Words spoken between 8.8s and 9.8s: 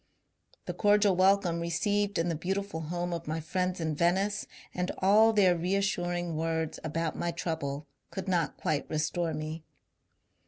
restore me.